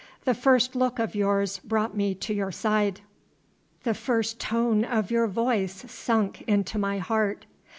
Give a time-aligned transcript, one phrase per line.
[0.25, 3.01] The first look of yours brought me to your side.
[3.83, 7.45] The first tone of your voice sunk into my heart.